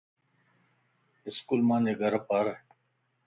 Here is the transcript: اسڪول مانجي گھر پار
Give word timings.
اسڪول 1.27 1.61
مانجي 1.69 1.93
گھر 2.01 2.13
پار 2.27 2.45